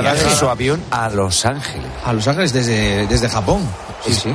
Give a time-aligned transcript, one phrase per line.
[0.00, 1.86] Viaje su avión a Los Ángeles.
[2.04, 3.68] A Los Ángeles desde, desde Japón.
[4.04, 4.34] Sí, sí.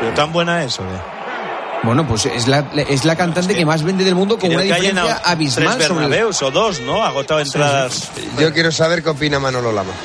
[0.00, 1.22] Pero tan buena es, ¿o qué?
[1.82, 4.66] Bueno, pues es la, es la cantante que más vende del mundo con una que
[4.68, 7.02] diferencia tres abismal sobre Bernabeus o dos, ¿no?
[7.02, 8.08] Agotado entradas.
[8.38, 9.92] Yo quiero saber qué opina Manolo Lama.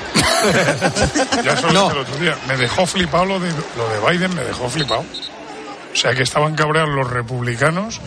[1.44, 2.38] Ya se lo dije el otro día.
[2.48, 5.02] Me dejó flipado lo de, lo de Biden, me dejó flipado.
[5.02, 8.00] O sea que estaban cabreados los republicanos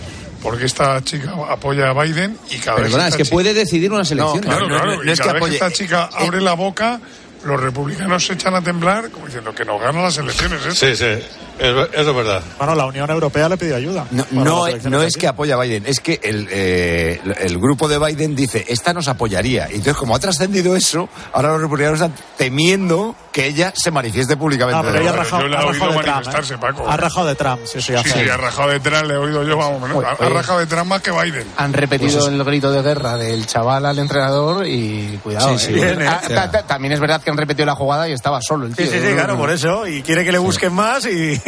[0.43, 3.93] porque esta chica apoya a Biden y cada Perdona, vez es que esta puede decidir
[3.93, 4.43] unas elecciones.
[4.46, 4.96] Claro, No, no, claro.
[4.96, 7.00] no, y no es cada que vez apoye- que esta chica abre la boca,
[7.45, 10.61] los republicanos se echan a temblar como diciendo que nos ganan las elecciones.
[10.67, 10.71] ¿eh?
[10.72, 12.43] Sí, sí, es- eso es verdad.
[12.58, 14.07] Bueno, la Unión Europea le pidió ayuda.
[14.11, 17.99] No, no, no es que apoya a Biden, es que el, eh, el grupo de
[17.99, 19.68] Biden dice, esta nos apoyaría.
[19.71, 24.36] Y entonces, como ha trascendido eso, ahora los republicanos están temiendo que ella se manifieste
[24.36, 24.79] públicamente.
[24.79, 26.07] Ah, pero ella ha Yo rajado, la he ha oído de Trump.
[26.07, 26.58] manifestarse, ¿eh?
[26.61, 26.88] Paco.
[26.88, 29.44] Ha rajado de Trump, sí, sí, Sí, hace- sí, ha rajado detrás, le he oído
[29.44, 30.04] yo, vamos, menos.
[30.04, 31.46] Ha, ha rajado detrás más que Biden.
[31.57, 35.56] Han repetido el grito de guerra del chaval al entrenador y cuidado.
[35.58, 35.72] Sí, sí.
[35.72, 35.75] ¿eh?
[35.75, 36.06] Bien, ¿eh?
[36.08, 38.75] Ah, ta- ta- También es verdad que han repetido la jugada y estaba solo el
[38.75, 38.92] Sí, tío.
[38.92, 39.86] sí, sí, claro, por eso.
[39.86, 41.41] Y quiere que le busquen más y...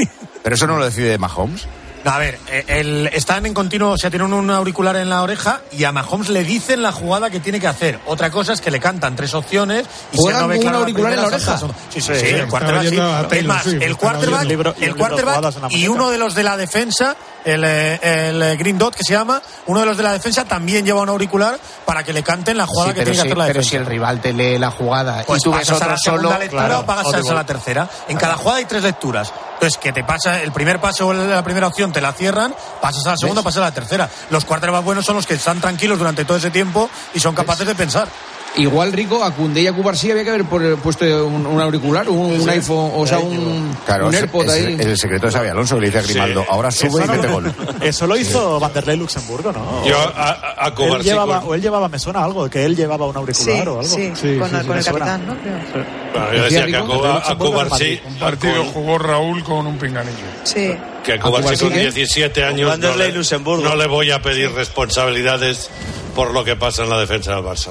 [0.42, 1.66] Pero eso no lo decide Mahomes.
[2.04, 5.60] A ver, eh, el- están en continuo, o sea, tienen un auricular en la oreja
[5.70, 8.00] y a Mahomes le dicen la jugada que tiene que hacer.
[8.06, 10.60] Otra cosa es que le cantan tres opciones y si ¿Juegan él no ve un
[10.62, 11.58] claro la auricular en la oreja?
[11.58, 12.98] Sí, sí, Sí, sí, el quarterback sí.
[13.36, 15.54] Es más, el quarterback, un libro- y el un quarterback
[15.88, 17.14] uno de los de la defensa,
[17.44, 20.44] el, eh, el eh, Green Dot que se llama, uno de los de la defensa
[20.44, 23.28] también lleva un auricular para que le canten la jugada Sí, que pero, tiene que
[23.28, 23.70] hacer la pero defensa.
[23.70, 25.98] si el rival te lee la jugada Pues y tú ves pasas a otro la
[25.98, 27.30] segunda solo, lectura claro, o audible.
[27.30, 27.88] a la tercera.
[28.08, 29.32] En cada jugada hay tres lecturas.
[29.62, 33.06] Entonces, que te pasa el primer paso o la primera opción, te la cierran, pasas
[33.06, 34.10] a la segunda, pasas a la tercera.
[34.30, 37.64] Los quarterbacks buenos son los que están tranquilos durante todo ese tiempo y son capaces
[37.64, 38.08] de pensar.
[38.54, 42.06] Igual, Rico, a Cundé y a Cubarsí había que haber por- puesto un, un auricular,
[42.10, 44.76] un, un iPhone, o sea, un, Claro, un AirPod es- ahí.
[44.78, 47.06] es el secreto de Xavi Alonso que le dice a Grimaldo, ahora sube Eso y
[47.06, 47.54] no- mete gol.
[47.80, 49.86] Eso lo hizo Vanderlei Luxemburgo, ¿no?
[49.86, 52.76] Yo a, a, a él Kovacic- llevaba, o él llevaba, me suena algo, que él
[52.76, 53.82] llevaba un auricular Sí, o algo.
[53.84, 54.82] sí, con, el suena.
[54.82, 55.36] capitán, ¿no?
[55.38, 55.86] Creo.
[56.12, 60.16] Bueno, yo Decía que a, a Un partido jugó Raúl con un pinganillo.
[60.44, 60.74] Sí.
[61.02, 61.90] que a Kovacic con ¿eh?
[61.90, 63.64] 17 años no Vanderlei le, Luxemburgo.
[63.64, 65.70] no le voy a pedir responsabilidades
[66.14, 67.70] por lo que pasa en la defensa del Barça.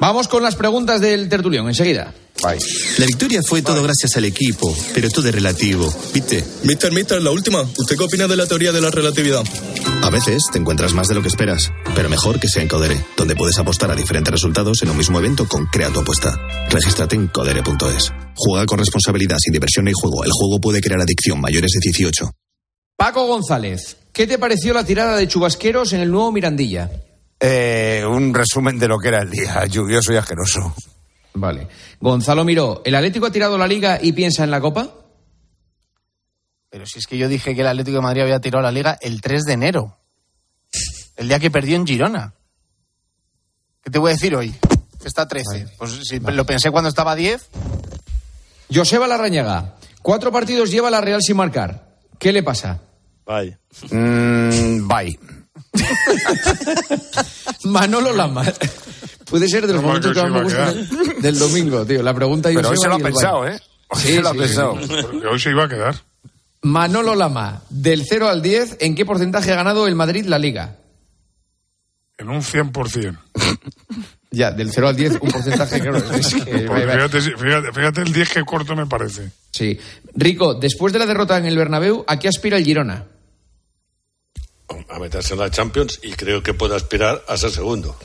[0.00, 2.14] Vamos con las preguntas del tertulión, enseguida.
[2.42, 2.58] Bye.
[2.98, 6.44] La victoria fue todo gracias al equipo, pero todo es relativo, ¿viste?
[6.62, 7.62] Mister, mister, la última.
[7.62, 9.42] ¿Usted qué opina de la teoría de la relatividad?
[10.02, 13.04] A veces te encuentras más de lo que esperas, pero mejor que sea en Codere,
[13.16, 16.38] donde puedes apostar a diferentes resultados en un mismo evento con Crea tu apuesta.
[16.70, 18.12] Regístrate en codere.es.
[18.36, 20.22] Juega con responsabilidad, sin diversión ni juego.
[20.22, 22.30] El juego puede crear adicción mayores de 18.
[22.96, 26.88] Paco González, ¿qué te pareció la tirada de chubasqueros en el nuevo Mirandilla?
[27.40, 30.74] Eh, un resumen de lo que era el día, lluvioso y asqueroso.
[31.34, 31.68] Vale.
[32.00, 34.92] Gonzalo Miró, ¿el Atlético ha tirado la liga y piensa en la Copa?
[36.70, 38.98] Pero si es que yo dije que el Atlético de Madrid había tirado la liga
[39.00, 39.98] el 3 de enero.
[41.16, 42.34] El día que perdió en Girona.
[43.82, 44.54] ¿Qué te voy a decir hoy?
[45.00, 45.74] Que está 13.
[45.78, 47.48] Pues si lo pensé cuando estaba 10.
[48.72, 51.96] Joseba Larrañaga, cuatro partidos lleva la Real sin marcar.
[52.18, 52.80] ¿Qué le pasa?
[53.24, 53.58] Vaya.
[53.90, 55.18] Mm, bye.
[57.64, 58.44] Manolo Lama.
[59.28, 60.88] Puede ser de los momentos que más me gustan
[61.20, 62.02] del domingo, tío.
[62.02, 63.46] La pregunta Pero hoy se lo ha pensado.
[63.46, 63.60] ¿eh?
[63.88, 64.78] Hoy Sí, se lo ha sí, pensado.
[65.30, 65.96] Hoy se iba a quedar.
[66.62, 70.76] Manolo Lama, del 0 al 10, ¿en qué porcentaje ha ganado el Madrid la liga?
[72.16, 73.18] En un 100%.
[74.30, 75.96] Ya, del 0 al 10, un porcentaje, claro.
[75.96, 79.30] es que- fíjate, fíjate, fíjate el 10 que corto me parece.
[79.52, 79.78] Sí.
[80.14, 83.06] Rico, después de la derrota en el Bernabéu, ¿a qué aspira el Girona?
[84.88, 87.96] A meterse en la Champions y creo que puede aspirar a ser segundo.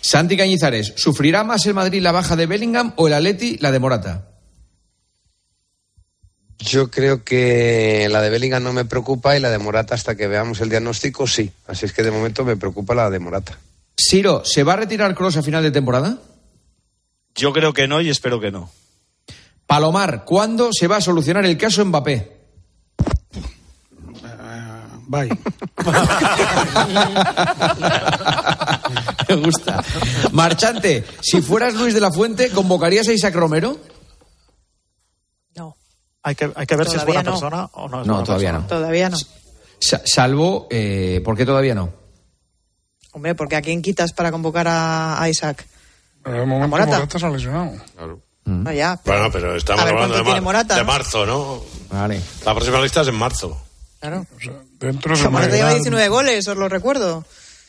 [0.00, 3.78] Santi Cañizares, ¿sufrirá más el Madrid la baja de Bellingham o el Atleti la de
[3.78, 4.28] Morata?
[6.58, 10.26] Yo creo que la de Bellingham no me preocupa y la de Morata hasta que
[10.26, 11.50] veamos el diagnóstico sí.
[11.66, 13.58] Así es que de momento me preocupa la de Morata.
[13.96, 16.18] Siro, ¿se va a retirar Cross a final de temporada?
[17.34, 18.70] Yo creo que no y espero que no.
[19.66, 22.35] Palomar, ¿cuándo se va a solucionar el caso Mbappé?
[25.08, 25.28] Bye.
[29.28, 29.82] Me gusta.
[30.32, 33.78] Marchante, si fueras Luis de la Fuente, ¿convocarías a Isaac Romero?
[35.56, 35.76] No,
[36.22, 37.50] Hay que, hay que ver si es buena Todavía no.
[37.50, 38.62] persona o no es No, buena todavía persona.
[38.62, 38.66] no.
[38.78, 39.16] todavía no.
[39.80, 41.92] Sa- salvo, eh, ¿por qué todavía no?
[43.12, 45.66] Hombre, porque ¿a quién quitas para convocar a, a Isaac?
[46.22, 46.92] Pero de momento Morata?
[46.96, 47.72] Morata se ha lesionado.
[48.44, 49.00] No, ya.
[49.04, 51.62] Bueno, pero estamos ver, hablando de, ¿cuánto tiene mar- Morata, de marzo, ¿no?
[51.90, 52.20] Vale.
[52.44, 53.60] La próxima lista es en marzo.
[53.98, 54.24] Claro.
[54.78, 55.58] Dentro de un Morata mes.
[55.58, 57.24] lleva 19 goles, os lo recuerdo.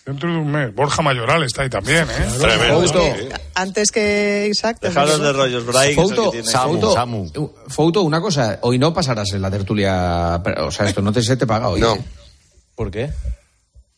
[0.05, 0.73] Dentro de un mes.
[0.73, 2.27] Borja Mayoral está ahí también, ¿eh?
[2.39, 2.81] Tremendo.
[2.81, 3.01] Fouto.
[3.01, 3.27] sí.
[3.55, 4.77] Antes que Isaac.
[4.79, 6.31] Dejaros de rollos, el Fouto,
[6.93, 7.29] Samu.
[7.67, 11.35] Fouto, una cosa, hoy no pasarás en la tertulia, o sea, esto no te se
[11.35, 11.81] te paga hoy.
[11.81, 11.95] No.
[11.95, 12.01] ¿eh?
[12.75, 13.09] ¿Por qué?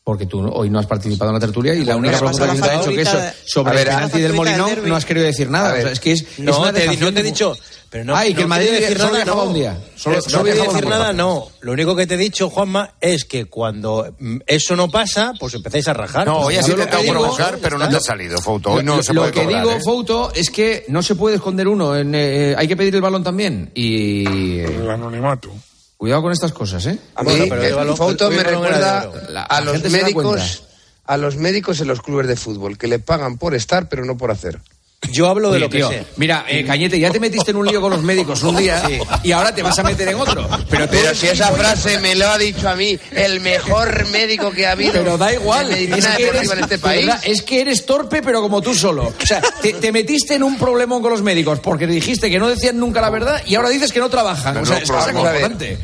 [0.04, 2.62] Porque tú no- hoy no has participado en la tertulia y la única pregunta que
[2.62, 5.50] te he hecho que eso sobre ver, penalti del Molinón del no has querido decir
[5.52, 5.70] nada.
[5.70, 5.80] A ver.
[5.82, 7.56] O sea, es que es, es No, una te, dejación no te he de- dicho.
[7.92, 9.44] Pero no, Ah, y que el Madrid decir solo nada, no.
[9.46, 9.78] un día.
[9.96, 11.48] Solo- Eh, solo no viajaba decir nada, no.
[11.62, 15.54] Lo único que te he dicho, Juanma, es que cuando mm, eso no pasa, pues
[15.56, 16.26] empezáis a rajar.
[16.28, 18.74] No, hoy has lo intentado que digo- provocar, pero no te ha salido, Fouto.
[18.74, 19.82] Hoy no lo se lo puede que cobrar, digo, ¿eh?
[19.84, 21.96] Fouto, es que no se puede esconder uno.
[21.96, 23.72] en, eh, hay que pedir el balón también.
[23.76, 25.52] Y El anonimato.
[26.00, 26.98] Cuidado con estas cosas, ¿eh?
[27.14, 29.12] A mí, Bueno, pero el me recuerda.
[29.30, 30.64] La- a los médicos,
[31.06, 34.16] a los médicos en los clubes de fútbol, que le pagan por estar, pero no
[34.18, 34.62] por hacer.
[35.12, 36.06] Yo hablo de Oye, lo que tío, sé.
[36.18, 38.84] Mira, eh, Cañete, ya te metiste en un lío con los médicos un día
[39.24, 40.48] y ahora te vas a meter en otro.
[40.70, 44.68] Pero, Pero si esa frase me lo ha dicho a mí el mejor médico que
[44.68, 45.72] ha habido Pero da igual.
[45.72, 47.10] en es que deportiva eres- en este país.
[47.24, 49.06] es que eres torpe, pero como tú solo.
[49.22, 52.48] O sea, te, te metiste en un problemón con los médicos porque dijiste que no
[52.48, 54.58] decían nunca la verdad y ahora dices que no trabajan.
[54.58, 54.92] O sea, es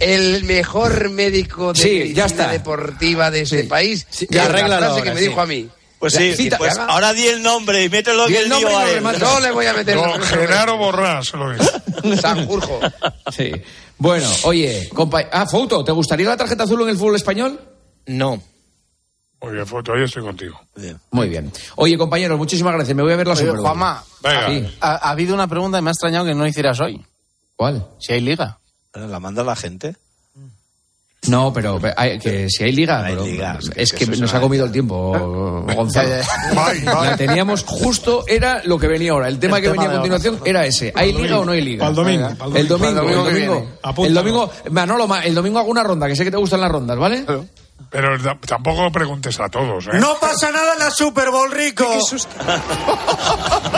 [0.01, 2.51] el mejor médico de Sí, medicina ya está.
[2.51, 4.05] deportiva de este país.
[4.29, 5.27] La frase ahora, que me sí.
[5.29, 5.67] dijo a mí.
[5.99, 6.85] Pues sí, cita- pues haga.
[6.93, 9.03] ahora di el nombre y mételo Di en el el nombre a él.
[9.19, 11.71] No le voy a meter Don Genaro Borrás lo es.
[12.21, 12.79] Sanjurjo.
[13.35, 13.51] Sí.
[13.97, 15.21] Bueno, oye, compa...
[15.31, 17.59] Ah, Fouto, ¿te gustaría la tarjeta azul en el fútbol español?
[18.07, 18.41] No.
[19.41, 20.59] Muy bien, foto, ahí estoy contigo.
[21.11, 21.51] Muy bien.
[21.75, 22.95] Oye, compañeros, muchísimas gracias.
[22.95, 23.49] Me voy a ver la Oye.
[23.51, 24.47] Juanma, Venga.
[24.49, 24.77] Sí.
[24.81, 27.05] ha, ha habido una pregunta y me ha extrañado que no hicieras hoy.
[27.55, 27.87] ¿Cuál?
[27.99, 28.57] Si hay liga.
[28.93, 29.95] Bueno, La manda la gente.
[31.29, 34.39] No, pero hay- que si hay liga, Hay pero- liga, es es que nos ha
[34.41, 35.11] comido el tiempo,
[35.75, 36.09] Gonzalo.
[36.85, 39.27] La teníamos justo, era lo que venía ahora.
[39.27, 40.91] El tema El que tema venía a continuación era ese.
[40.95, 41.89] ¿Hay liga o no hay liga?
[41.91, 42.93] Domingo, El domingo.
[43.01, 44.05] domingo, el domingo domingo.
[44.05, 46.71] El domingo, Manolo, ma- el domingo hago una ronda, que sé que te gustan las
[46.71, 47.25] rondas, ¿vale?
[47.89, 48.17] Pero
[48.47, 49.91] tampoco preguntes a todos, ¿eh?
[49.99, 51.85] No pasa nada en la Super Bowl, Rico.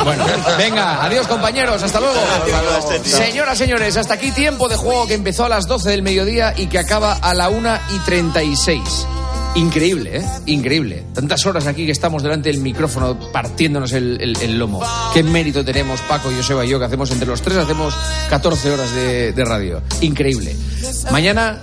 [0.03, 0.23] Bueno,
[0.57, 2.15] venga, adiós compañeros, hasta luego.
[2.94, 3.09] este.
[3.09, 6.67] Señoras, señores, hasta aquí tiempo de juego que empezó a las 12 del mediodía y
[6.67, 9.07] que acaba a la 1 y 36.
[9.55, 10.25] Increíble, ¿eh?
[10.45, 11.03] Increíble.
[11.13, 14.81] Tantas horas aquí que estamos delante del micrófono partiéndonos el, el- el lomo.
[15.13, 17.94] Qué mérito tenemos Paco, Joseba y yo, que hacemos entre los tres, hacemos
[18.29, 19.81] 14 horas de, de radio.
[20.01, 20.55] Increíble.
[21.11, 21.59] Mañana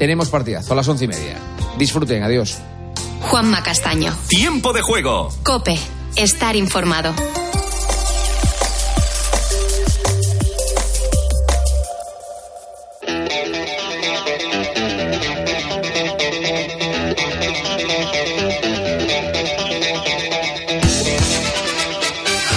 [0.00, 1.36] tenemos partidazo a las once y media.
[1.76, 2.56] Disfruten, adiós.
[3.20, 4.16] Juanma Castaño.
[4.28, 5.28] Tiempo de juego.
[5.42, 5.78] Cope.
[6.16, 7.12] Estar informado.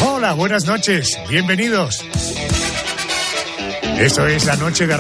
[0.01, 2.05] Hola, buenas noches, bienvenidos.
[3.99, 4.93] Esto es la noche de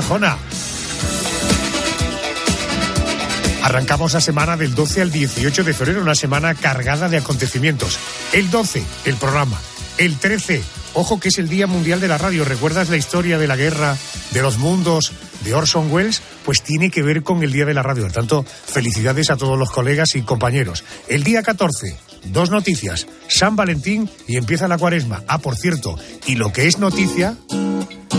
[3.63, 7.97] Arrancamos la semana del 12 al 18 de febrero, una semana cargada de acontecimientos.
[8.33, 9.57] El 12, el programa.
[9.97, 10.61] El 13,
[10.95, 12.43] ojo que es el Día Mundial de la Radio.
[12.43, 13.95] ¿Recuerdas la historia de la guerra
[14.31, 15.13] de los mundos
[15.45, 16.21] de Orson Welles?
[16.43, 18.03] Pues tiene que ver con el Día de la Radio.
[18.03, 20.83] Por tanto, felicidades a todos los colegas y compañeros.
[21.07, 21.95] El día 14,
[22.25, 23.07] dos noticias.
[23.29, 25.23] San Valentín y empieza la cuaresma.
[25.29, 27.37] Ah, por cierto, y lo que es noticia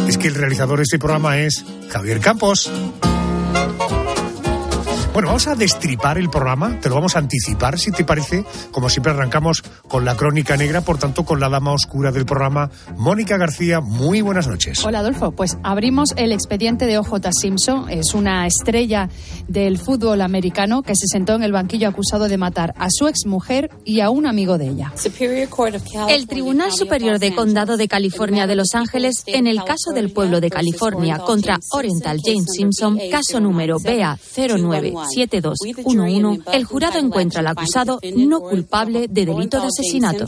[0.08, 2.70] es que el realizador de este programa es Javier Campos.
[5.14, 8.44] Bueno, vamos a destripar el programa, te lo vamos a anticipar, si te parece.
[8.72, 12.68] Como siempre arrancamos con la crónica negra, por tanto con la dama oscura del programa,
[12.96, 13.80] Mónica García.
[13.80, 14.84] Muy buenas noches.
[14.84, 17.88] Hola Adolfo, pues abrimos el expediente de OJ Simpson.
[17.90, 19.08] Es una estrella
[19.46, 23.70] del fútbol americano que se sentó en el banquillo acusado de matar a su exmujer
[23.84, 24.92] y a un amigo de ella.
[26.08, 30.40] El Tribunal Superior de Condado de California de Los Ángeles, en el caso del pueblo
[30.40, 34.18] de California contra Oriental James Simpson, caso número BA
[35.04, 40.26] 097211, el jurado encuentra al acusado no culpable de delito de asesinato.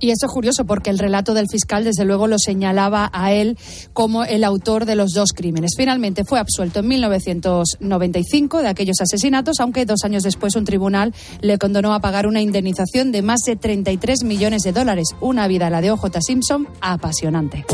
[0.00, 3.58] Y esto es curioso porque el relato del fiscal desde luego lo señalaba a él
[3.92, 5.72] como el autor de los dos crímenes.
[5.76, 11.58] Finalmente fue absuelto en 1995 de aquellos asesinatos, aunque dos años después un tribunal le
[11.58, 15.08] condenó a pagar una indemnización de más de 33 millones de dólares.
[15.20, 17.64] Una vida, la de OJ Simpson, apasionante.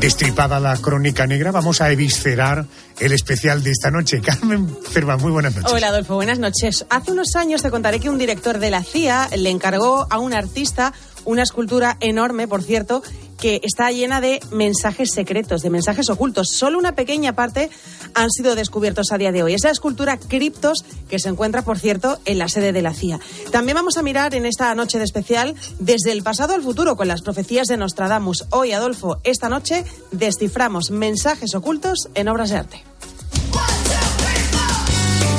[0.00, 2.64] Destripada la crónica negra, vamos a eviscerar
[3.00, 4.20] el especial de esta noche.
[4.24, 5.72] Carmen Cerva, muy buenas noches.
[5.72, 6.86] Hola Adolfo, buenas noches.
[6.88, 10.34] Hace unos años te contaré que un director de la CIA le encargó a un
[10.34, 10.92] artista
[11.24, 13.02] una escultura enorme, por cierto,
[13.38, 16.48] que está llena de mensajes secretos, de mensajes ocultos.
[16.56, 17.70] Solo una pequeña parte
[18.14, 19.54] han sido descubiertos a día de hoy.
[19.54, 23.20] Es la escultura Criptos, que se encuentra, por cierto, en la sede de la CIA.
[23.52, 27.08] También vamos a mirar en esta noche de especial desde el pasado al futuro con
[27.08, 28.46] las profecías de Nostradamus.
[28.50, 32.84] Hoy, Adolfo, esta noche desciframos mensajes ocultos en obras de arte.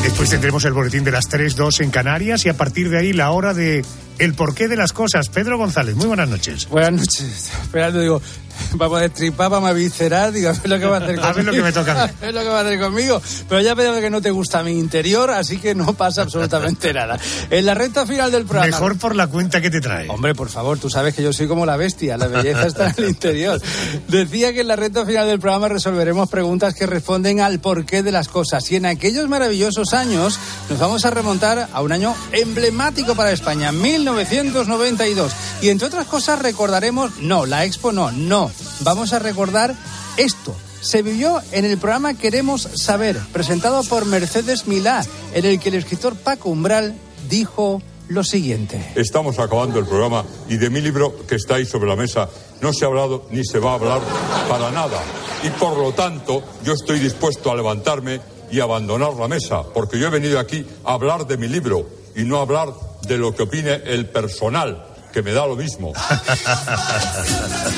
[0.04, 3.14] Después tendremos el boletín de las 3, 2 en Canarias y a partir de ahí
[3.14, 3.84] la hora de
[4.20, 5.30] el porqué de las cosas.
[5.30, 6.68] Pedro González, muy buenas noches.
[6.70, 7.52] Buenas noches.
[7.64, 8.22] Esperando, digo,
[8.76, 11.34] vamos a destripar, vamos a viscerar, digo, a ver lo que va a hacer A
[11.34, 12.04] ver lo que me toca.
[12.04, 13.22] A ver lo que va a hacer conmigo.
[13.48, 17.20] Pero ya veo que no te gusta mi interior, así que no pasa absolutamente nada.
[17.50, 18.68] En la recta final del programa.
[18.68, 20.10] Mejor por la cuenta que te trae.
[20.10, 22.96] Hombre, por favor, tú sabes que yo soy como la bestia, la belleza está en
[22.98, 23.62] el interior.
[24.08, 28.12] Decía que en la recta final del programa resolveremos preguntas que responden al porqué de
[28.12, 28.70] las cosas.
[28.72, 30.40] Y en aquellos maravillosos años
[30.70, 35.32] nos vamos a remontar a un año emblemático para España, 1992.
[35.62, 38.49] Y entre otras cosas recordaremos, no, la expo no, no,
[38.82, 39.76] vamos a recordar
[40.18, 40.56] esto.
[40.82, 45.76] Se vivió en el programa Queremos Saber, presentado por Mercedes Milá, en el que el
[45.76, 46.96] escritor Paco Umbral
[47.30, 48.94] dijo lo siguiente.
[48.96, 52.30] Estamos acabando el programa y de mi libro que está ahí sobre la mesa
[52.62, 54.02] no se ha hablado ni se va a hablar
[54.50, 55.00] para nada.
[55.44, 58.20] Y por lo tanto yo estoy dispuesto a levantarme
[58.52, 62.24] y abandonar la mesa, porque yo he venido aquí a hablar de mi libro y
[62.24, 62.70] no a hablar
[63.08, 65.94] de lo que opine el personal, que me da lo mismo.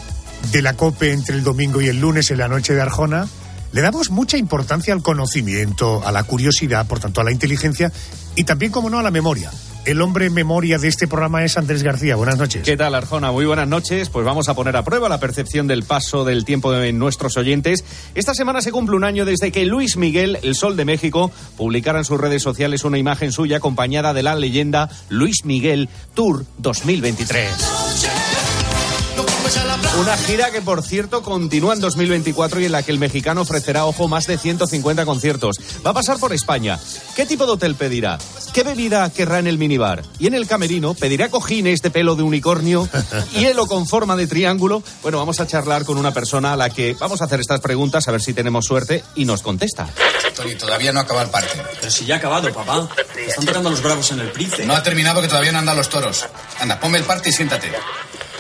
[0.51, 3.27] de la COPE entre el domingo y el lunes en la noche de Arjona,
[3.71, 7.91] le damos mucha importancia al conocimiento, a la curiosidad, por tanto a la inteligencia
[8.35, 9.51] y también, como no, a la memoria.
[9.85, 12.15] El hombre memoria de este programa es Andrés García.
[12.15, 12.63] Buenas noches.
[12.63, 13.31] ¿Qué tal, Arjona?
[13.31, 14.09] Muy buenas noches.
[14.09, 17.83] Pues vamos a poner a prueba la percepción del paso del tiempo de nuestros oyentes.
[18.15, 21.99] Esta semana se cumple un año desde que Luis Miguel, el Sol de México, publicara
[21.99, 28.34] en sus redes sociales una imagen suya acompañada de la leyenda Luis Miguel Tour 2023.
[29.99, 33.85] Una gira que, por cierto, continúa en 2024 y en la que el mexicano ofrecerá,
[33.85, 35.57] ojo, más de 150 conciertos.
[35.85, 36.79] Va a pasar por España.
[37.15, 38.17] ¿Qué tipo de hotel pedirá?
[38.53, 40.01] ¿Qué bebida querrá en el minibar?
[40.17, 42.89] Y en el camerino, ¿pedirá cojines de pelo de unicornio?
[43.33, 44.81] ¿Hielo con forma de triángulo?
[45.03, 48.07] Bueno, vamos a charlar con una persona a la que vamos a hacer estas preguntas,
[48.07, 49.87] a ver si tenemos suerte y nos contesta.
[50.35, 51.61] Tony, todavía no acaba el parte.
[51.79, 52.89] Pero si ya ha acabado, papá.
[53.15, 54.65] Están tocando los bravos en el Price.
[54.65, 56.25] No ha terminado que todavía no andan los toros.
[56.59, 57.71] Anda, ponme el parte y siéntate.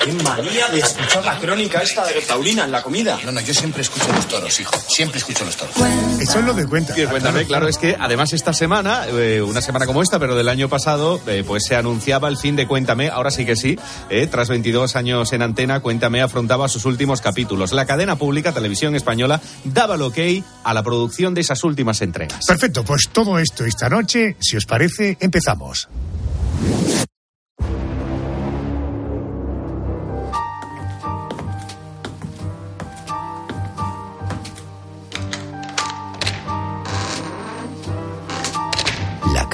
[0.05, 3.17] Qué manía de escuchar la crónica esta de Taurina en la comida.
[3.25, 4.75] No, no, yo siempre escucho los toros, hijo.
[4.87, 5.73] Siempre escucho los toros.
[6.19, 6.93] Eso es lo de cuenta.
[6.93, 10.47] Sí, cuéntame, claro, es que además esta semana, eh, una semana como esta, pero del
[10.47, 13.79] año pasado, eh, pues se anunciaba el fin de Cuéntame, ahora sí que sí,
[14.11, 17.71] eh, tras 22 años en antena, Cuéntame afrontaba sus últimos capítulos.
[17.71, 20.19] La cadena pública, Televisión Española, daba el ok
[20.63, 22.45] a la producción de esas últimas entregas.
[22.45, 25.89] Perfecto, pues todo esto esta noche, si os parece, empezamos.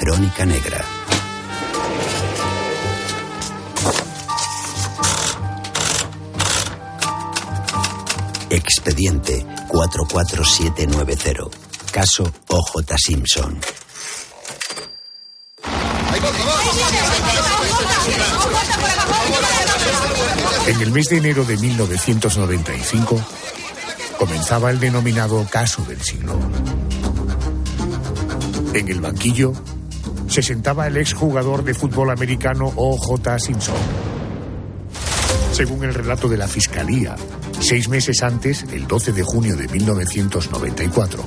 [0.04, 0.84] Crónica Negra.
[8.50, 11.56] Expediente 44790.
[11.92, 13.60] Caso OJ Simpson.
[20.66, 23.24] En el mes de enero de 1995
[24.18, 26.40] comenzaba el denominado caso del siglo.
[28.74, 29.52] En el banquillo
[30.32, 33.38] se sentaba el exjugador de fútbol americano O.J.
[33.38, 33.74] Simpson.
[35.52, 37.16] Según el relato de la Fiscalía,
[37.60, 41.22] seis meses antes, el 12 de junio de 1994,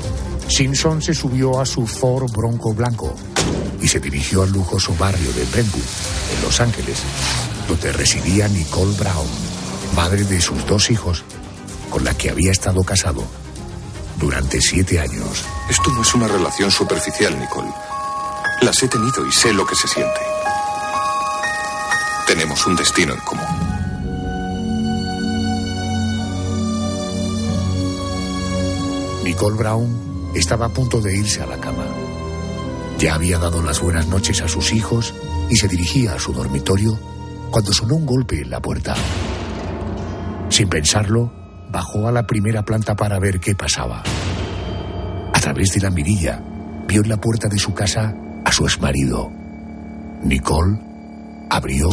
[0.47, 3.15] Simpson se subió a su Ford Bronco Blanco
[3.79, 5.83] y se dirigió al lujoso barrio de Brentwood,
[6.35, 7.03] en Los Ángeles,
[7.67, 9.27] donde residía Nicole Brown,
[9.95, 11.23] madre de sus dos hijos,
[11.91, 13.23] con la que había estado casado
[14.19, 15.45] durante siete años.
[15.69, 17.69] Esto no es una relación superficial, Nicole.
[18.65, 20.21] Las he tenido y sé lo que se siente.
[22.25, 23.45] Tenemos un destino en común.
[29.23, 31.85] Nicole Brown estaba a punto de irse a la cama.
[32.97, 35.13] Ya había dado las buenas noches a sus hijos
[35.47, 36.97] y se dirigía a su dormitorio
[37.51, 38.95] cuando sonó un golpe en la puerta.
[40.49, 41.31] Sin pensarlo,
[41.69, 44.01] bajó a la primera planta para ver qué pasaba.
[45.31, 46.41] A través de la mirilla,
[46.87, 48.15] vio en la puerta de su casa
[48.55, 49.29] su exmarido.
[50.23, 50.79] Nicole
[51.49, 51.89] abrió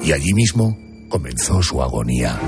[0.00, 2.38] y allí mismo comenzó su agonía.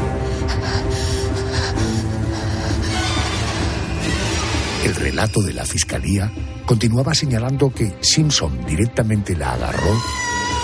[4.84, 6.30] El relato de la fiscalía
[6.66, 10.00] continuaba señalando que Simpson directamente la agarró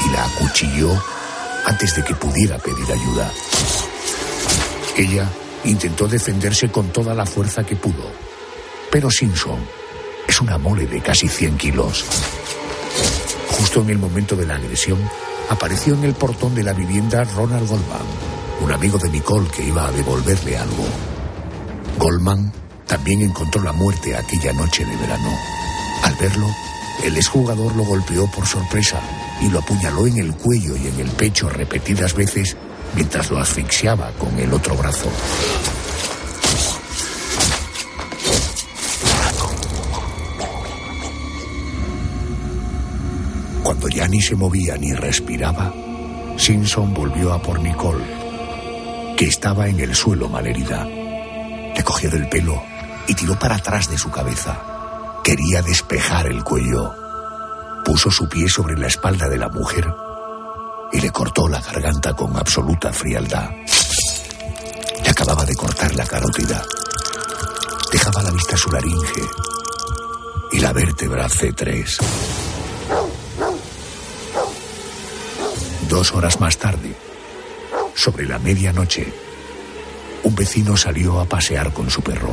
[0.06, 0.90] y la acuchilló
[1.66, 3.28] antes de que pudiera pedir ayuda.
[4.96, 5.28] Ella
[5.64, 8.08] intentó defenderse con toda la fuerza que pudo,
[8.92, 9.81] pero Simpson
[10.28, 12.04] es una mole de casi 100 kilos.
[13.50, 14.98] Justo en el momento de la agresión,
[15.48, 18.06] apareció en el portón de la vivienda Ronald Goldman,
[18.60, 20.84] un amigo de Nicole que iba a devolverle algo.
[21.98, 22.52] Goldman
[22.86, 25.36] también encontró la muerte aquella noche de verano.
[26.02, 26.46] Al verlo,
[27.04, 29.00] el exjugador lo golpeó por sorpresa
[29.40, 32.56] y lo apuñaló en el cuello y en el pecho repetidas veces
[32.94, 35.08] mientras lo asfixiaba con el otro brazo.
[43.92, 45.72] Ya ni se movía ni respiraba,
[46.36, 48.04] Simpson volvió a por Nicole,
[49.16, 50.84] que estaba en el suelo malherida.
[50.84, 52.62] Le cogió del pelo
[53.06, 54.60] y tiró para atrás de su cabeza.
[55.22, 56.94] Quería despejar el cuello.
[57.84, 59.92] Puso su pie sobre la espalda de la mujer
[60.92, 63.50] y le cortó la garganta con absoluta frialdad.
[65.02, 66.62] Le acababa de cortar la carótida.
[67.90, 69.22] Dejaba a la vista su laringe
[70.52, 72.41] y la vértebra C3.
[75.92, 76.94] Dos horas más tarde,
[77.94, 79.12] sobre la medianoche,
[80.24, 82.30] un vecino salió a pasear con su perro.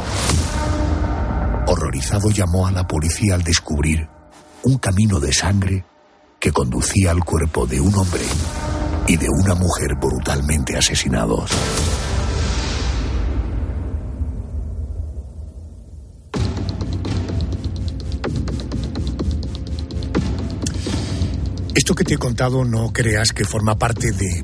[1.68, 4.08] Horrorizado llamó a la policía al descubrir
[4.64, 5.84] un camino de sangre
[6.40, 8.24] que conducía al cuerpo de un hombre
[9.08, 11.52] y de una mujer brutalmente asesinados.
[21.90, 24.44] Esto que te he contado no creas que forma parte de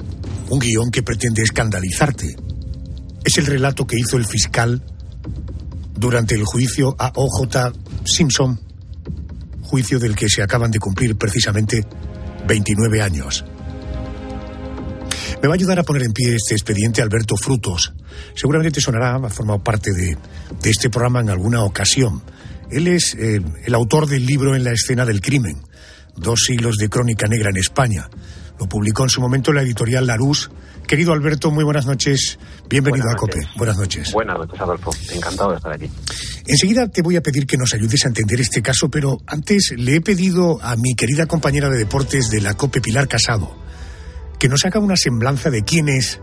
[0.50, 2.36] un guion que pretende escandalizarte.
[3.24, 4.84] Es el relato que hizo el fiscal
[5.94, 7.72] durante el juicio a OJ
[8.04, 8.60] Simpson,
[9.62, 11.86] juicio del que se acaban de cumplir precisamente
[12.48, 13.46] 29 años.
[15.40, 17.94] Me va a ayudar a poner en pie este expediente Alberto Frutos.
[18.34, 20.18] Seguramente te sonará, ha formado parte de,
[20.64, 22.24] de este programa en alguna ocasión.
[22.72, 25.62] Él es eh, el autor del libro En la escena del crimen,
[26.16, 28.10] dos siglos de crónica negra en España.
[28.60, 30.50] Lo publicó en su momento la editorial Larús.
[30.88, 32.40] Querido Alberto, muy buenas noches.
[32.70, 33.58] Bienvenido Buenas a COPE.
[33.58, 34.14] Buenas noches.
[34.14, 34.92] Buenas noches, Adolfo.
[35.12, 35.90] Encantado de estar aquí.
[36.46, 39.96] Enseguida te voy a pedir que nos ayudes a entender este caso, pero antes le
[39.96, 43.56] he pedido a mi querida compañera de deportes de la COPE, Pilar Casado,
[44.40, 46.22] que nos haga una semblanza de quién es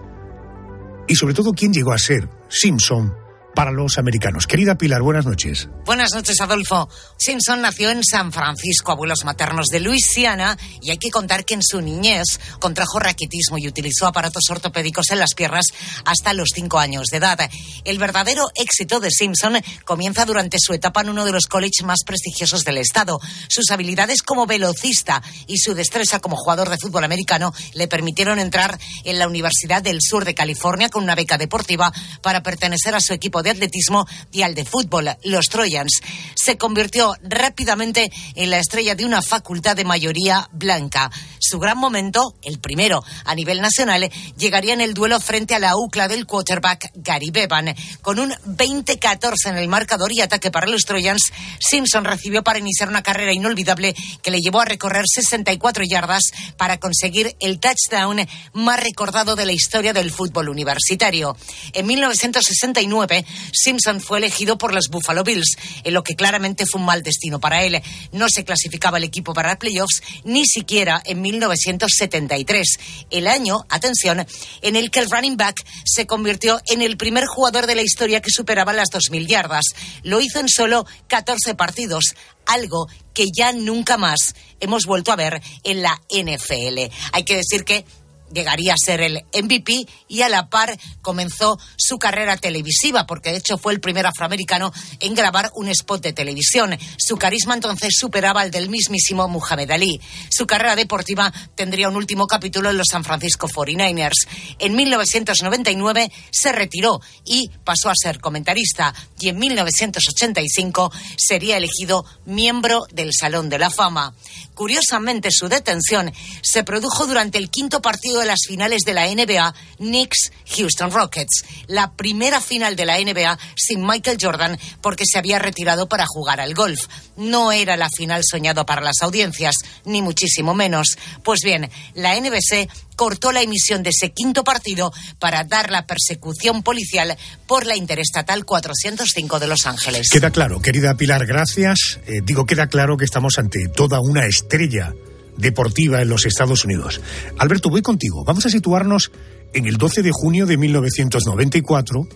[1.09, 3.22] y sobre todo quién llegó a ser Simpson
[3.55, 4.47] para los americanos.
[4.47, 5.69] Querida Pilar, buenas noches.
[5.85, 6.89] Buenas noches, Adolfo.
[7.19, 11.63] Simpson nació en San Francisco, abuelos maternos de Luisiana, y hay que contar que en
[11.63, 15.67] su niñez contrajo raquitismo y utilizó aparatos ortopédicos en las piernas
[16.05, 17.39] hasta los cinco años de edad.
[17.85, 22.05] El verdadero éxito de Simpson comienza durante su etapa en uno de los colleges más
[22.05, 23.21] prestigiosos del estado.
[23.49, 28.79] Sus habilidades como velocista y su destreza como jugador de fútbol americano le permitieron entrar
[29.05, 33.13] en la Universidad del Sur de California con una beca deportiva para pertenecer a su
[33.13, 36.01] equipo de atletismo y al de fútbol, los Trojans.
[36.35, 41.11] Se convirtió rápidamente en la estrella de una facultad de mayoría blanca.
[41.39, 45.77] Su gran momento, el primero a nivel nacional, llegaría en el duelo frente a la
[45.77, 47.75] UCLA del quarterback Gary Bevan.
[48.01, 52.89] Con un 20-14 en el marcador y ataque para los Trojans, Simpson recibió para iniciar
[52.89, 56.23] una carrera inolvidable que le llevó a recorrer 64 yardas
[56.57, 61.37] para conseguir el touchdown más recordado de la historia del fútbol universitario.
[61.73, 66.87] En 1969, Simpson fue elegido por los Buffalo Bills, en lo que claramente fue un
[66.87, 67.81] mal destino para él.
[68.13, 72.79] No se clasificaba el equipo para playoffs ni siquiera en 1973,
[73.11, 74.27] el año, atención,
[74.63, 78.21] en el que el running back se convirtió en el primer jugador de la historia
[78.21, 79.65] que superaba las 2.000 yardas.
[80.03, 82.15] Lo hizo en solo 14 partidos,
[82.47, 86.93] algo que ya nunca más hemos vuelto a ver en la NFL.
[87.13, 87.85] Hay que decir que
[88.33, 93.39] llegaría a ser el MVP y a la par comenzó su carrera televisiva, porque de
[93.39, 96.77] hecho fue el primer afroamericano en grabar un spot de televisión.
[96.99, 100.01] Su carisma entonces superaba al del mismísimo Muhammad Ali.
[100.31, 104.27] Su carrera deportiva tendría un último capítulo en los San Francisco 49ers.
[104.59, 112.87] En 1999 se retiró y pasó a ser comentarista y en 1985 sería elegido miembro
[112.93, 114.15] del Salón de la Fama.
[114.55, 119.55] Curiosamente, su detención se produjo durante el quinto partido de las finales de la NBA
[119.79, 125.89] Knicks-Houston Rockets, la primera final de la NBA sin Michael Jordan porque se había retirado
[125.89, 126.87] para jugar al golf.
[127.17, 130.97] No era la final soñado para las audiencias, ni muchísimo menos.
[131.23, 136.63] Pues bien, la NBC cortó la emisión de ese quinto partido para dar la persecución
[136.63, 140.09] policial por la interestatal 405 de Los Ángeles.
[140.11, 142.01] Queda claro, querida Pilar, gracias.
[142.07, 144.95] Eh, digo, queda claro que estamos ante toda una estrella
[145.37, 147.01] deportiva en los Estados Unidos.
[147.39, 148.25] Alberto, voy contigo.
[148.25, 149.13] Vamos a situarnos
[149.55, 152.07] en el 12 de junio de 1994.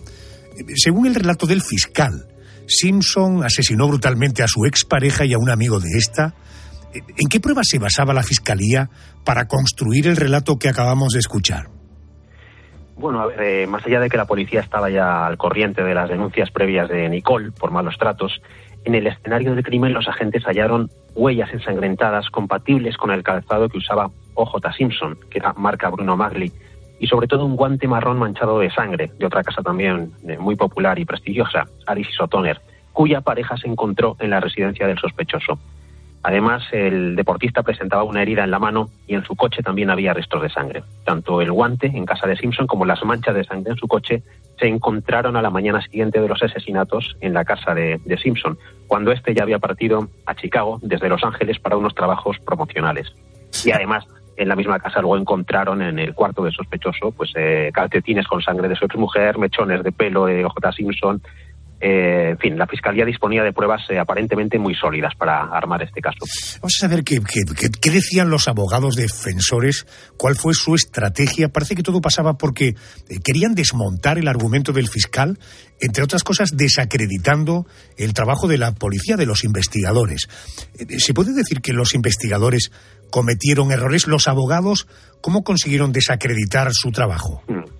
[0.75, 2.27] Según el relato del fiscal,
[2.67, 6.33] Simpson asesinó brutalmente a su expareja y a un amigo de esta.
[6.93, 8.89] ¿En qué pruebas se basaba la fiscalía
[9.23, 11.69] para construir el relato que acabamos de escuchar?
[12.95, 15.93] Bueno, a ver, eh, más allá de que la policía estaba ya al corriente de
[15.93, 18.41] las denuncias previas de Nicole por malos tratos,
[18.87, 23.79] en el escenario del crimen los agentes hallaron huellas ensangrentadas compatibles con el calzado que
[23.79, 26.53] usaba OJ Simpson, que era marca Bruno Magli,
[26.97, 30.55] y sobre todo un guante marrón manchado de sangre de otra casa también eh, muy
[30.55, 32.61] popular y prestigiosa, Aris Sotoner,
[32.93, 35.59] cuya pareja se encontró en la residencia del sospechoso.
[36.23, 40.13] Además, el deportista presentaba una herida en la mano y en su coche también había
[40.13, 40.83] restos de sangre.
[41.05, 44.23] Tanto el guante en casa de Simpson como las manchas de sangre en su coche
[44.59, 48.57] se encontraron a la mañana siguiente de los asesinatos en la casa de, de Simpson,
[48.87, 53.13] cuando éste ya había partido a Chicago desde Los Ángeles para unos trabajos promocionales.
[53.63, 54.05] Y además,
[54.37, 58.41] en la misma casa luego encontraron en el cuarto del sospechoso pues eh, calcetines con
[58.41, 60.71] sangre de su exmujer, mechones de pelo de J.
[60.71, 61.21] Simpson,
[61.79, 66.01] eh, en fin, la Fiscalía disponía de pruebas eh, aparentemente muy sólidas para armar este
[66.01, 66.17] caso.
[66.55, 69.85] Vamos a saber qué, qué, qué, qué, decían los abogados defensores,
[70.17, 71.49] cuál fue su estrategia.
[71.49, 72.75] Parece que todo pasaba porque eh,
[73.23, 75.37] querían desmontar el argumento del fiscal,
[75.79, 80.27] entre otras cosas desacreditando el trabajo de la policía, de los investigadores.
[80.97, 82.71] ¿Se puede decir que los investigadores
[83.11, 84.07] cometieron errores?
[84.07, 84.87] ¿Los abogados
[85.21, 87.43] cómo consiguieron desacreditar su trabajo?
[87.47, 87.76] Mm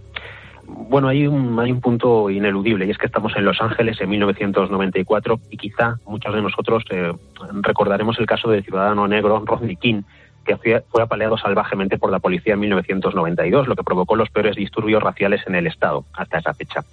[0.90, 4.10] bueno, hay un, hay un punto ineludible y es que estamos en Los Ángeles en
[4.10, 7.14] 1994 y quizá muchos de nosotros eh,
[7.62, 10.04] recordaremos el caso del ciudadano negro Rodney King,
[10.46, 15.04] que fue, apaleado salvajemente por la policía en 1992, lo que provocó los peores disturbios
[15.04, 16.84] raciales en el Estado hasta esa fecha.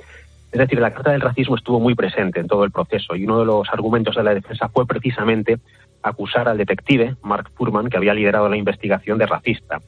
[0.51, 3.41] Es decir, la Carta del Racismo estuvo muy presente en todo el proceso y uno
[3.41, 5.59] de los argumentos de la defensa fue precisamente
[6.03, 9.81] acusar al detective Mark Furman, que había liderado la investigación de racista.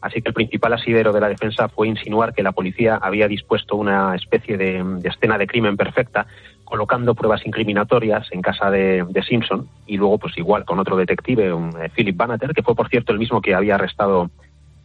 [0.00, 3.76] Así que el principal asidero de la defensa fue insinuar que la policía había dispuesto
[3.76, 6.26] una especie de, escena de crimen perfecta,
[6.64, 11.52] colocando pruebas incriminatorias en casa de, de, Simpson y luego, pues igual, con otro detective,
[11.52, 14.30] un eh, Philip Banneter, que fue, por cierto, el mismo que había arrestado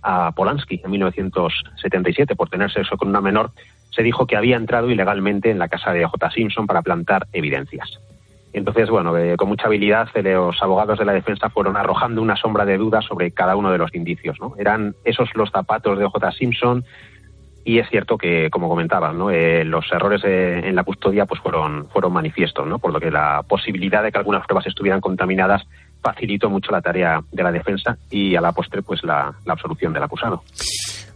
[0.01, 3.51] a Polanski en 1977 por tener sexo con una menor,
[3.91, 6.31] se dijo que había entrado ilegalmente en la casa de J.
[6.31, 7.99] Simpson para plantar evidencias.
[8.53, 12.35] Entonces, bueno, eh, con mucha habilidad eh, los abogados de la defensa fueron arrojando una
[12.35, 14.37] sombra de duda sobre cada uno de los indicios.
[14.41, 14.53] ¿no?
[14.57, 16.83] Eran esos los zapatos de OJ Simpson
[17.63, 19.29] y es cierto que, como comentaban, ¿no?
[19.29, 22.79] Eh, los errores en la custodia pues fueron, fueron manifiestos, ¿no?
[22.79, 25.61] por lo que la posibilidad de que algunas pruebas estuvieran contaminadas
[26.01, 29.93] facilitó mucho la tarea de la defensa y a la postre pues la, la absolución
[29.93, 30.41] del acusado.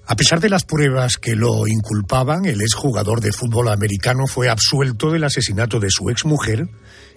[0.08, 5.10] A pesar de las pruebas que lo inculpaban, el exjugador de fútbol americano fue absuelto
[5.10, 6.68] del asesinato de su exmujer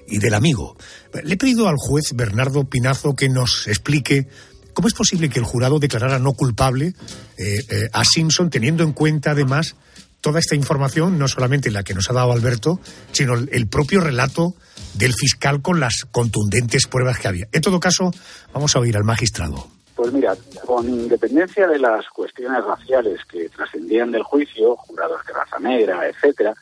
[0.09, 0.77] y del amigo.
[1.23, 4.29] Le he pedido al juez Bernardo Pinazo que nos explique
[4.73, 6.95] cómo es posible que el jurado declarara no culpable
[7.37, 9.77] eh, eh, a Simpson, teniendo en cuenta además
[10.21, 12.81] toda esta información, no solamente la que nos ha dado Alberto,
[13.13, 14.55] sino el propio relato
[14.95, 17.49] del fiscal con las contundentes pruebas que había.
[17.53, 18.11] En todo caso,
[18.53, 19.69] vamos a oír al magistrado.
[19.95, 25.59] Pues mira, con independencia de las cuestiones raciales que trascendían del juicio, jurados de raza
[25.59, 26.55] negra, etcétera,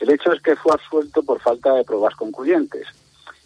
[0.00, 2.86] el hecho es que fue absuelto por falta de pruebas concluyentes.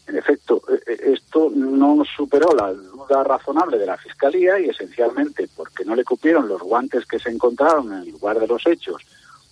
[0.06, 5.94] En efecto, esto no superó la duda razonable de la Fiscalía y esencialmente porque no
[5.94, 9.02] le cupieron los guantes que se encontraron en el lugar de los hechos,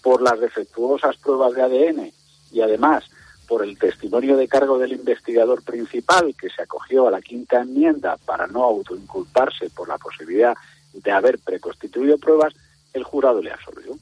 [0.02, 2.12] por las defectuosas pruebas de ADN
[2.50, 3.04] y además
[3.46, 8.16] por el testimonio de cargo del investigador principal que se acogió a la quinta enmienda
[8.24, 10.54] para no autoinculparse por la posibilidad
[10.92, 12.54] de haber preconstituido pruebas,
[12.92, 13.98] el jurado le absolvió.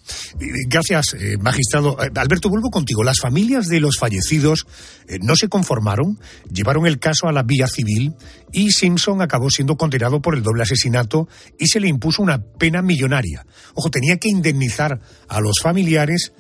[0.68, 1.96] Gracias, eh, magistrado.
[2.02, 3.04] Eh, Alberto, vuelvo contigo.
[3.04, 4.66] Las familias de los fallecidos
[5.06, 6.18] eh, no se conformaron,
[6.50, 8.14] llevaron el caso a la vía civil
[8.52, 12.82] y Simpson acabó siendo condenado por el doble asesinato y se le impuso una pena
[12.82, 13.46] millonaria.
[13.74, 16.32] Ojo, tenía que indemnizar a los familiares,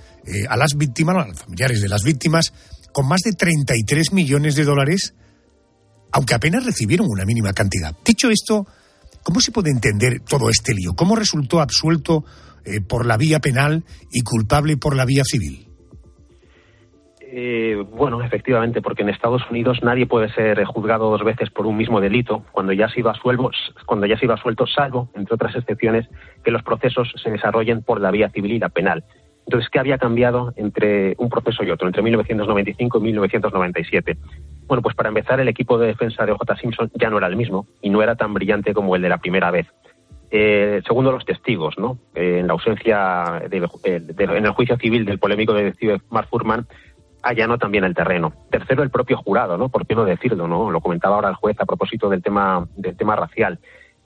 [0.48, 2.52] a las víctimas, a los familiares de las víctimas,
[2.92, 5.14] con más de 33 millones de dólares,
[6.12, 7.94] aunque apenas recibieron una mínima cantidad.
[8.04, 8.66] Dicho esto,
[9.22, 10.94] ¿Cómo se puede entender todo este lío?
[10.96, 12.24] ¿Cómo resultó absuelto
[12.64, 15.66] eh, por la vía penal y culpable por la vía civil?
[17.32, 21.76] Eh, bueno, efectivamente, porque en Estados Unidos nadie puede ser juzgado dos veces por un
[21.76, 23.50] mismo delito cuando ya se iba suelto,
[23.86, 26.08] cuando ya se iba suelto, salvo, entre otras excepciones,
[26.42, 29.04] que los procesos se desarrollen por la vía civil y la penal.
[29.46, 34.18] Entonces, ¿qué había cambiado entre un proceso y otro, entre 1995 y 1997?
[34.70, 37.34] Bueno, pues para empezar, el equipo de defensa de OJ Simpson ya no era el
[37.34, 39.66] mismo y no era tan brillante como el de la primera vez.
[40.30, 41.98] Eh, segundo, los testigos, ¿no?
[42.14, 43.68] Eh, en la ausencia, de,
[44.16, 46.68] en el juicio civil del polémico detective Mark Furman,
[47.20, 48.32] allanó también el terreno.
[48.48, 49.70] Tercero, el propio jurado, ¿no?
[49.70, 50.70] ¿Por qué no decirlo, no?
[50.70, 53.58] Lo comentaba ahora el juez a propósito del tema, del tema racial.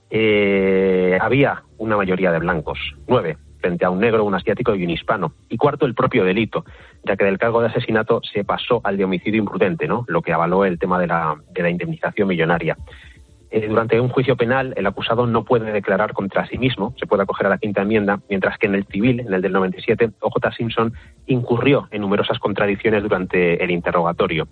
[0.09, 4.91] Eh, había una mayoría de blancos, nueve, frente a un negro, un asiático y un
[4.91, 5.33] hispano.
[5.49, 6.67] Y cuarto, el propio delito,
[7.03, 10.05] ya que del cargo de asesinato se pasó al de homicidio imprudente, ¿no?
[10.07, 12.77] lo que avaló el tema de la, de la indemnización millonaria.
[13.51, 17.23] Eh, durante un juicio penal, el acusado no puede declarar contra sí mismo, se puede
[17.23, 20.55] acoger a la quinta enmienda, mientras que en el civil, en el del 97, OJ
[20.55, 20.93] Simpson
[21.27, 24.47] incurrió en numerosas contradicciones durante el interrogatorio.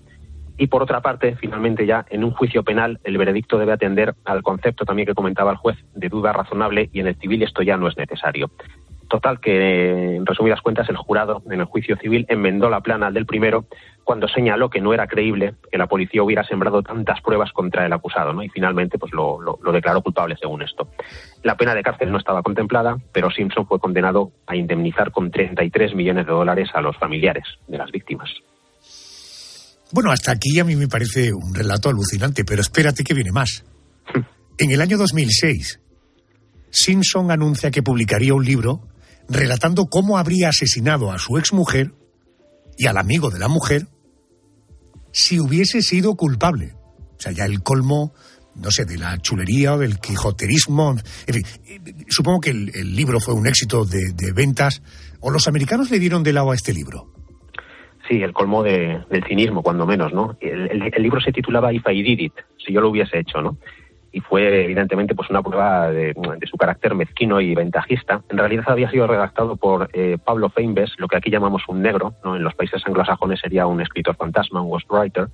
[0.56, 4.42] Y por otra parte, finalmente ya en un juicio penal, el veredicto debe atender al
[4.42, 7.76] concepto también que comentaba el juez de duda razonable y en el civil esto ya
[7.76, 8.50] no es necesario.
[9.12, 13.26] Total, que en resumidas cuentas el jurado en el juicio civil enmendó la plana del
[13.26, 13.66] primero
[14.04, 17.92] cuando señaló que no era creíble que la policía hubiera sembrado tantas pruebas contra el
[17.92, 18.42] acusado, ¿no?
[18.42, 20.88] Y finalmente pues lo, declaró culpable según esto.
[21.42, 25.94] La pena de cárcel no estaba contemplada, pero Simpson fue condenado a indemnizar con 33
[25.94, 28.30] millones de dólares a los familiares de las víctimas.
[29.92, 33.62] Bueno, hasta aquí a mí me parece un relato alucinante, pero espérate que viene más.
[34.56, 35.80] En el año 2006,
[36.70, 38.88] Simpson anuncia que publicaría un libro
[39.28, 41.92] relatando cómo habría asesinado a su exmujer
[42.76, 43.86] y al amigo de la mujer
[45.12, 46.72] si hubiese sido culpable.
[47.16, 48.12] O sea, ya el colmo,
[48.56, 50.96] no sé, de la chulería o del quijoterismo.
[51.26, 51.44] En fin,
[52.08, 54.82] supongo que el, libro fue un éxito de, ventas.
[55.20, 57.12] ¿O los americanos le dieron de lado a este libro?
[58.08, 60.36] Sí, el colmo del cinismo, cuando menos, ¿no?
[60.40, 63.56] El, libro se titulaba If I Did It, si yo lo hubiese hecho, ¿no?
[64.12, 66.14] Y fue evidentemente pues una prueba de,
[66.48, 68.22] su carácter mezquino y ventajista.
[68.28, 72.14] En realidad había sido redactado por eh, Pablo Feinbes, lo que aquí llamamos un negro,
[72.22, 72.36] ¿no?
[72.36, 75.28] en los países anglosajones sería un escritor fantasma, un ghostwriter.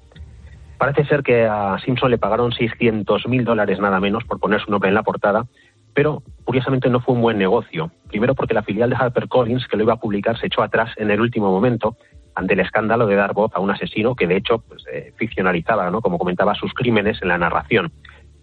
[0.79, 4.89] Parece ser que a Simpson le pagaron 600.000 dólares nada menos por poner su nombre
[4.89, 5.45] en la portada,
[5.93, 7.91] pero curiosamente no fue un buen negocio.
[8.09, 11.11] Primero porque la filial de HarperCollins, que lo iba a publicar, se echó atrás en
[11.11, 11.97] el último momento
[12.37, 15.91] ante el escándalo de dar voz a un asesino que de hecho pues, eh, ficcionalizaba,
[15.91, 16.01] ¿no?
[16.01, 17.91] como comentaba, sus crímenes en la narración.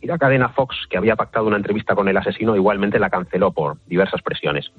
[0.02, 3.52] Y la cadena Fox, que había pactado una entrevista con el asesino, igualmente la canceló
[3.52, 4.72] por diversas presiones.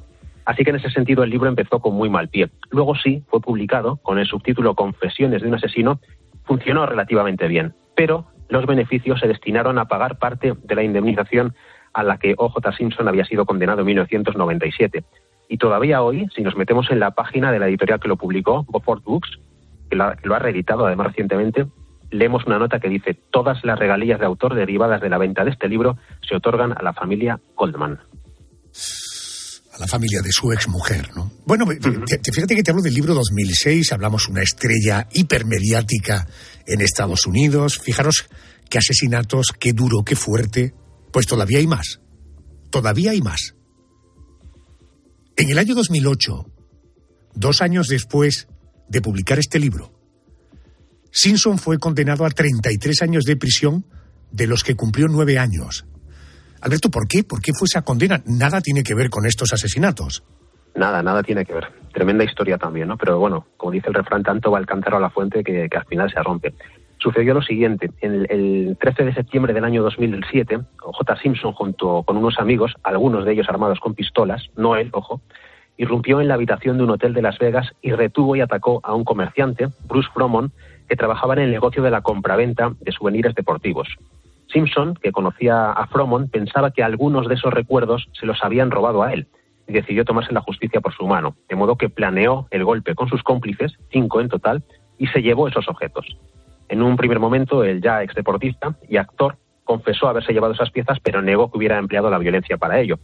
[0.44, 2.48] Así que en ese sentido el libro empezó con muy mal pie.
[2.70, 6.00] Luego sí, fue publicado con el subtítulo Confesiones de un asesino,
[6.44, 11.54] funcionó relativamente bien, pero los beneficios se destinaron a pagar parte de la indemnización
[11.92, 12.72] a la que O.J.
[12.72, 15.02] Simpson había sido condenado en 1997.
[15.48, 18.64] Y todavía hoy, si nos metemos en la página de la editorial que lo publicó,
[18.68, 19.40] Beaufort Books,
[19.90, 21.66] que lo ha reeditado además recientemente,
[22.18, 25.50] leemos una nota que dice todas las regalías de autor derivadas de la venta de
[25.50, 27.98] este libro se otorgan a la familia Goldman.
[29.72, 31.30] A la familia de su exmujer, ¿no?
[31.44, 36.26] Bueno, fíjate que te hablo del libro 2006, hablamos una estrella hipermediática
[36.66, 37.78] en Estados Unidos.
[37.78, 38.26] Fijaros
[38.70, 40.72] qué asesinatos, qué duro, qué fuerte.
[41.12, 42.00] Pues todavía hay más.
[42.70, 43.54] Todavía hay más.
[45.36, 46.46] En el año 2008,
[47.34, 48.48] dos años después
[48.88, 49.95] de publicar este libro,
[51.10, 53.84] Simpson fue condenado a 33 años de prisión,
[54.30, 55.86] de los que cumplió nueve años.
[56.60, 57.22] Alberto, ¿por qué?
[57.22, 58.22] ¿Por qué fue esa condena?
[58.26, 60.24] Nada tiene que ver con estos asesinatos.
[60.74, 61.68] Nada, nada tiene que ver.
[61.92, 62.98] Tremenda historia también, ¿no?
[62.98, 65.86] Pero bueno, como dice el refrán, tanto va el cántaro a la fuente que, al
[65.86, 66.54] final se rompe.
[66.98, 67.90] Sucedió lo siguiente.
[68.00, 71.16] El, el 13 de septiembre del año 2007, J.
[71.22, 75.22] Simpson, junto con unos amigos, algunos de ellos armados con pistolas, no él, ojo,
[75.78, 78.94] irrumpió en la habitación de un hotel de Las Vegas y retuvo y atacó a
[78.94, 80.52] un comerciante, Bruce Fromon,
[80.88, 83.88] que trabajaba en el negocio de la compraventa de souvenirs deportivos.
[84.52, 89.02] Simpson, que conocía a Fromon, pensaba que algunos de esos recuerdos se los habían robado
[89.02, 89.26] a él
[89.66, 93.08] y decidió tomarse la justicia por su mano, de modo que planeó el golpe con
[93.08, 94.62] sus cómplices, cinco en total,
[94.98, 96.06] y se llevó esos objetos.
[96.68, 101.22] En un primer momento, el ya exdeportista y actor confesó haberse llevado esas piezas, pero
[101.22, 102.98] negó que hubiera empleado la violencia para ello.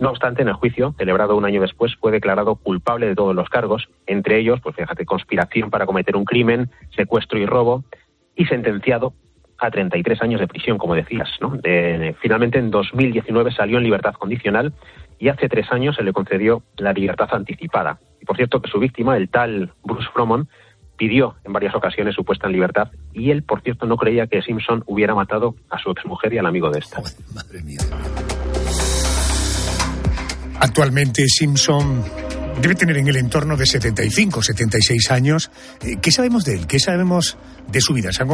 [0.00, 3.48] No obstante, en el juicio, celebrado un año después, fue declarado culpable de todos los
[3.48, 7.84] cargos, entre ellos, pues fíjate, conspiración para cometer un crimen, secuestro y robo,
[8.34, 9.14] y sentenciado
[9.58, 11.28] a 33 años de prisión, como decías.
[11.40, 11.50] ¿no?
[11.50, 14.72] De- finalmente, en 2019 salió en libertad condicional
[15.20, 18.00] y hace tres años se le concedió la libertad anticipada.
[18.20, 20.48] Y por cierto, que su víctima, el tal Bruce Fromon,
[20.96, 24.42] pidió en varias ocasiones su puesta en libertad y él, por cierto, no creía que
[24.42, 27.00] Simpson hubiera matado a su exmujer y al amigo de esta.
[30.60, 32.02] Actualmente Simpson
[32.60, 35.50] debe tener en el entorno de 75, 76 años.
[35.82, 36.66] Eh, ¿Qué sabemos de él?
[36.66, 37.36] ¿Qué sabemos
[37.70, 38.12] de su vida?
[38.12, 38.22] ¿Se han